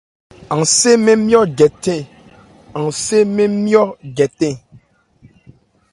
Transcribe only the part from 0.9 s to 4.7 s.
mɛn nmyɔ̂n jɛtɛn.